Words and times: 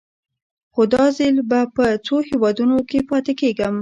خو 0.73 0.81
دا 0.93 1.05
ځل 1.17 1.35
به 1.49 1.61
په 1.75 1.85
څو 2.05 2.15
هېوادونو 2.29 2.77
کې 2.89 2.99
پاتې 3.09 3.33
کېږم. 3.39 3.69